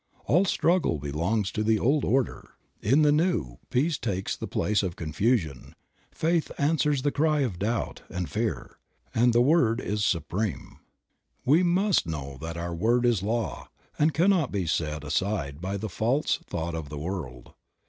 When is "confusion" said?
4.95-5.75